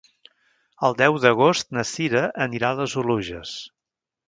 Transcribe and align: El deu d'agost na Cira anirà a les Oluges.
El 0.89 0.97
deu 1.01 1.17
d'agost 1.25 1.69
na 1.79 1.85
Cira 1.91 2.23
anirà 2.47 2.73
a 2.77 2.81
les 2.83 2.99
Oluges. 3.05 3.55